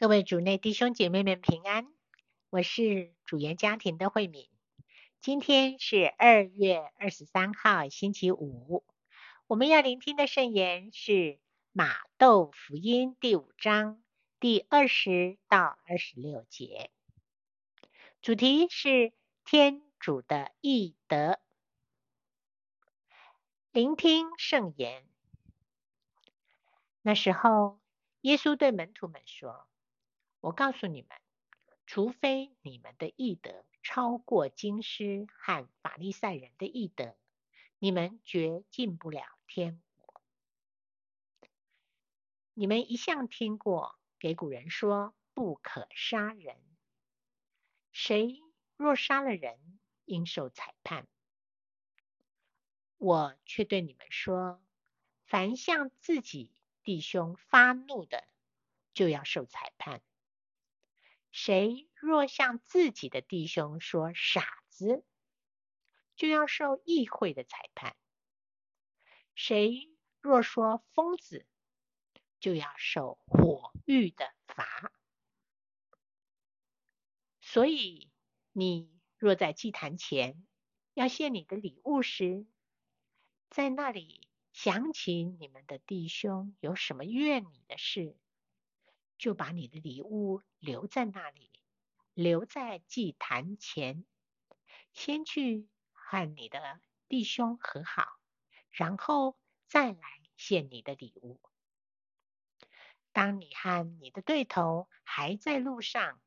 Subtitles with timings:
[0.00, 1.86] 各位主内弟兄姐妹们平安，
[2.48, 4.48] 我是主言家庭的慧敏。
[5.20, 8.82] 今天是二月二十三号，星期五。
[9.46, 11.38] 我们要聆听的圣言是
[11.72, 14.02] 马窦福音第五章
[14.40, 16.90] 第二十到二十六节，
[18.22, 19.12] 主题是
[19.44, 21.38] 天主的义德。
[23.70, 25.04] 聆听圣言。
[27.02, 27.78] 那时候，
[28.22, 29.66] 耶稣对门徒们说。
[30.40, 31.10] 我告诉你们，
[31.84, 37.14] 除非你们的义德超过经师和法利赛人的义德，
[37.78, 40.22] 你们绝进不了天国。
[42.54, 46.56] 你们一向听过给古人说不可杀人，
[47.92, 48.40] 谁
[48.76, 51.06] 若杀了人，应受裁判。
[52.96, 54.62] 我却对你们说，
[55.26, 56.50] 凡向自己
[56.82, 58.26] 弟兄发怒的，
[58.94, 60.02] 就要受裁判。
[61.30, 65.04] 谁若向自己的弟兄说傻子，
[66.16, 67.92] 就要受议会的裁判；
[69.34, 71.46] 谁若说疯子，
[72.40, 74.92] 就要受火狱的罚。
[77.40, 78.10] 所以，
[78.52, 80.46] 你若在祭坛前
[80.94, 82.46] 要献你的礼物时，
[83.48, 88.16] 在那里想起你们的弟兄有什么怨你的事，
[89.20, 91.50] 就把你的礼物留在那里，
[92.14, 94.06] 留在祭坛前，
[94.94, 98.18] 先去和你的弟兄和好，
[98.70, 101.38] 然后再来献你的礼物。
[103.12, 106.18] 当你和你的对头还在路上，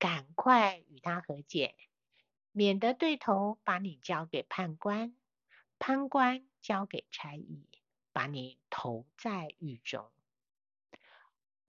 [0.00, 1.76] 赶快与他和解，
[2.50, 5.16] 免得对头把你交给判官，
[5.78, 7.68] 判官交给差役，
[8.10, 10.10] 把你投在狱中。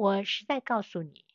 [0.03, 1.25] 我实在告诉你，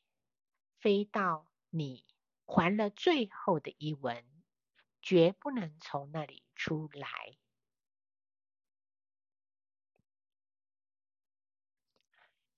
[0.79, 2.05] 非到你
[2.45, 4.23] 还了最后的一文，
[5.01, 7.39] 绝不能从那里出来。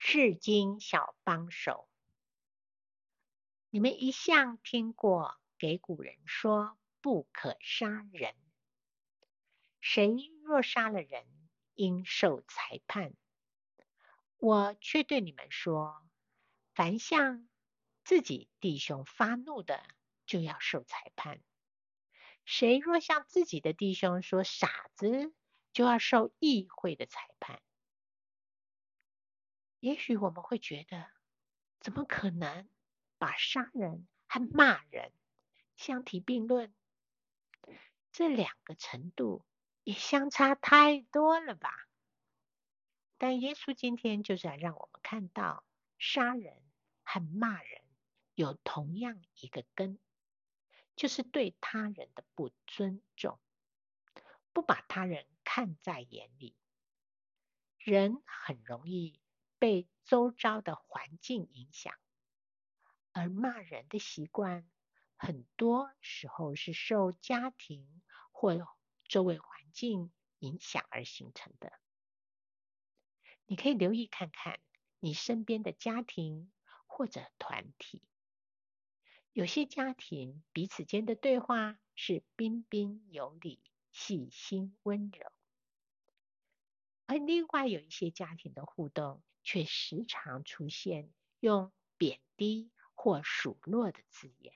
[0.00, 1.88] 释经小帮手，
[3.68, 8.34] 你们一向听过给古人说不可杀人，
[9.80, 11.24] 谁若杀了人，
[11.74, 13.14] 应受裁判。
[14.38, 16.09] 我却对你们说，
[16.74, 17.48] 凡向
[18.04, 19.82] 自己弟兄发怒的，
[20.26, 21.38] 就要受裁判；
[22.44, 25.34] 谁若向自己的弟兄说傻子，
[25.72, 27.60] 就要受议会的裁判。
[29.80, 31.10] 也许我们会觉得，
[31.80, 32.68] 怎么可能
[33.18, 35.12] 把杀人和骂人
[35.76, 36.74] 相提并论？
[38.12, 39.44] 这两个程度
[39.84, 41.72] 也相差太多了吧？
[43.18, 45.64] 但耶稣今天就是要让我们看到，
[46.00, 46.62] 杀人
[47.02, 47.82] 和骂人
[48.34, 50.00] 有同样一个根，
[50.96, 53.38] 就是对他人的不尊重，
[54.54, 56.56] 不把他人看在眼里。
[57.76, 59.20] 人很容易
[59.58, 61.94] 被周遭的环境影响，
[63.12, 64.66] 而骂人的习惯，
[65.18, 68.02] 很多时候是受家庭
[68.32, 68.56] 或
[69.04, 71.78] 周围环境影响而形成的。
[73.44, 74.60] 你可以留意看看
[75.00, 76.52] 你身边的家庭
[76.86, 78.02] 或者团体，
[79.32, 83.60] 有些家庭彼此间的对话是彬彬有礼、
[83.90, 85.32] 细心温柔，
[87.06, 91.10] 而另外有一些家庭的互动却时常出现
[91.40, 94.54] 用贬低或数落的字眼。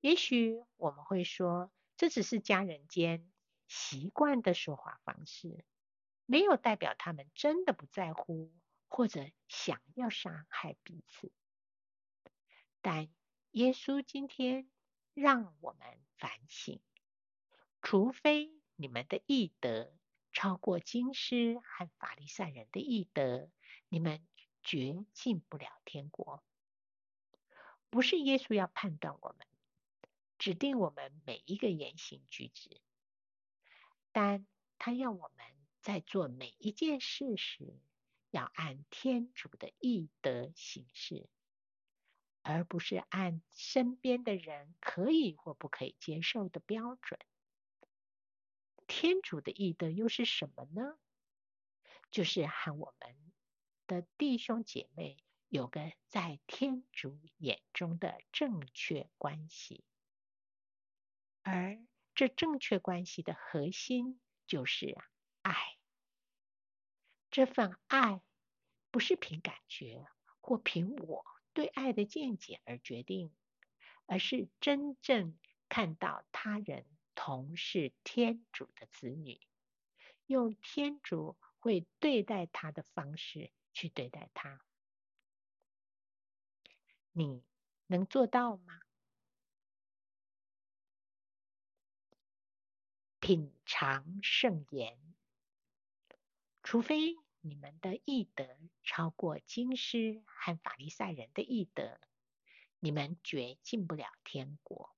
[0.00, 3.28] 也许我们会说，这只是家人间
[3.66, 5.64] 习惯的说话方式。
[6.28, 8.52] 没有代表他们真的不在乎，
[8.88, 11.30] 或者想要伤害彼此。
[12.82, 13.08] 但
[13.52, 14.68] 耶稣今天
[15.14, 16.80] 让我们反省：
[17.80, 19.92] 除非你们的义德
[20.32, 23.48] 超过经师和法利赛人的义德，
[23.88, 24.26] 你们
[24.64, 26.42] 绝进不了天国。
[27.88, 29.46] 不是耶稣要判断我们，
[30.38, 32.80] 指定我们每一个言行举止，
[34.10, 34.44] 但
[34.76, 35.55] 他要我们。
[35.86, 37.78] 在做每一件事时，
[38.32, 41.28] 要按天主的义德行事，
[42.42, 47.20] 而不是按身边的人可以或不可以接受的标准。
[48.88, 50.98] 天主的义德又是什么呢？
[52.10, 53.16] 就是和我们
[53.86, 55.16] 的弟兄姐妹
[55.46, 59.84] 有个在天主眼中的正确关系，
[61.44, 61.78] 而
[62.16, 64.98] 这正确关系的核心就是
[65.42, 65.75] 爱。
[67.36, 68.22] 这份爱
[68.90, 70.06] 不是凭感觉
[70.40, 71.22] 或凭我
[71.52, 73.30] 对爱的见解而决定，
[74.06, 75.38] 而是真正
[75.68, 79.38] 看到他人同是天主的子女，
[80.24, 84.64] 用天主会对待他的方式去对待他。
[87.12, 87.44] 你
[87.86, 88.80] 能做到吗？
[93.20, 94.98] 品尝圣言，
[96.62, 97.14] 除非
[97.48, 98.44] 你们的义德
[98.82, 102.00] 超过经师和法利赛人的义德，
[102.80, 104.94] 你们绝进不了天国。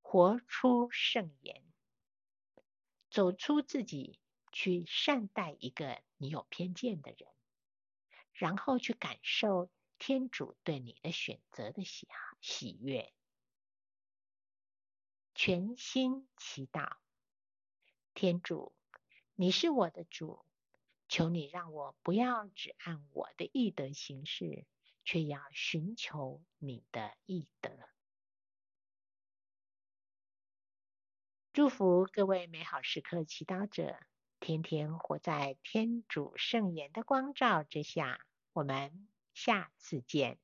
[0.00, 1.64] 活出圣言，
[3.10, 4.20] 走出自己，
[4.52, 7.28] 去善待一个你有偏见的人，
[8.32, 9.70] 然后去感受。
[9.96, 12.08] 天主对你的选择的喜
[12.40, 13.14] 喜悦，
[15.34, 16.96] 全心祈祷。
[18.12, 18.74] 天主，
[19.34, 20.44] 你是我的主，
[21.08, 24.66] 求你让我不要只按我的意德行事，
[25.04, 27.70] 却要寻求你的意德。
[31.52, 33.98] 祝福各位美好时刻祈祷者，
[34.40, 38.24] 天天活在天主圣言的光照之下。
[38.52, 39.08] 我们。
[39.34, 40.38] 下次见。